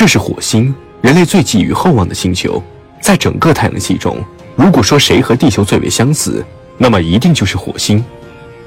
[0.00, 2.62] 这是火星，人类最寄予厚望的星球。
[3.02, 4.16] 在整个太阳系中，
[4.56, 6.42] 如果说谁和地球最为相似，
[6.78, 8.02] 那么一定就是火星。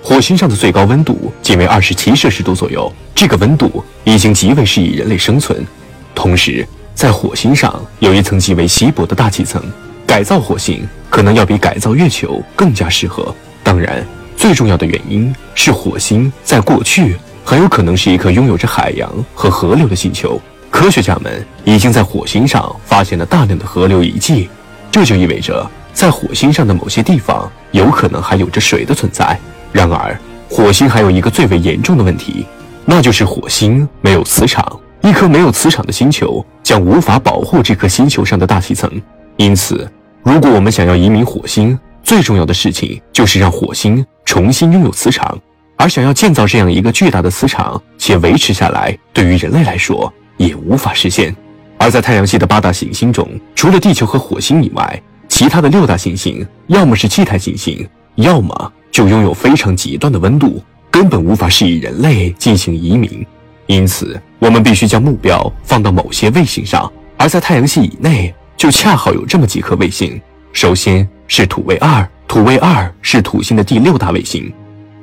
[0.03, 5.65] 火星上的最高温度仅为二十七摄氏度左右，这个温度已经极为适宜人类生存。
[6.13, 9.59] 同时，在火星上有一层极为稀薄的大气层，
[10.05, 13.33] 改造火星可能要比改造月球更加适合。
[13.63, 14.05] 当然，
[14.37, 20.39] 最重要的原因是火星在过去很有可能是一颗拥有着海洋和河流的星球。
[20.73, 24.49] 科学家们已经在火星上发现了大量的河流遗迹，
[24.91, 29.39] 这就意味着在火星上的某些地方有可能还有着水的存在。
[29.71, 32.47] 然而，火星还有一个最为严重的问题，
[32.85, 34.79] 那就是火星没有磁场。
[35.01, 38.89] 一颗没有磁场的星球将无法保护这颗星球上的大气层。
[39.37, 39.87] 因此，
[40.23, 45.37] 如果我们想要移民火星，最重要的事情就是让火星重新拥有磁场，
[45.77, 51.35] 而想要建造这样一个巨大的磁场且维持下来，对于人类来说也无法实现。
[51.77, 63.25] 而在太阳系的八大行星中，除了地球和火星以外，其他的六大行星要么是气态行星，要么就拥有非常极端的温度，根本无法适宜人类进行移民。
[63.67, 70.21] 因此，我们必须将目标放到某些卫星上，而在太阳系以内，就恰好有这么几颗卫星。
[70.51, 71.07] 首先。
[71.25, 74.53] 是土卫二，土卫二是土星的第六大卫星，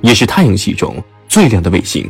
[0.00, 0.94] 也是太阳系中
[1.28, 2.08] 最亮的卫星。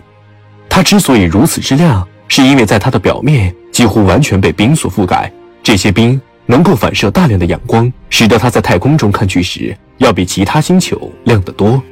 [0.69, 5.31] 它之所以如此之亮，是因为在它的表面几乎完全被冰所覆盖。
[5.65, 11.83] 这些冰能够反射大量的阳光，使得它在太空中看去时要比其他星球亮得多。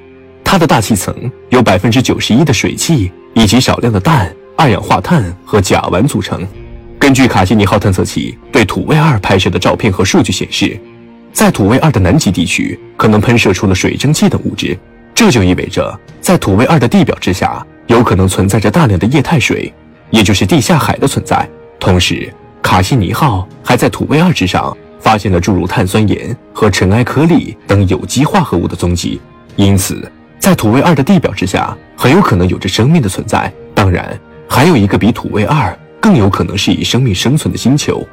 [0.45, 1.13] 它的大气层
[1.49, 6.47] 由百分之九十一的水汽以及少量的氮、二氧化碳和甲烷组成。
[7.01, 10.79] 根据卡西尼号探测器对土卫二拍摄的照片和数据显示。
[11.33, 14.77] 在土卫二的南极地区，可能喷射出了水蒸气等物质，
[15.15, 19.73] 这就意味着在土卫二的地表之下，有可能存在着大量的液态水，
[20.11, 21.49] 也就是地下海的存在。
[21.79, 29.21] 同时，卡西尼号还在土卫二之上发现了诸如碳酸盐和尘埃颗粒等有机化合物的踪迹，
[29.57, 33.53] 因此，在土卫二的地表之下，很有可能有着生命的存在。
[33.75, 34.19] 当然，
[34.49, 38.07] 还有一个比土卫二更有可能是以生命生存的星球，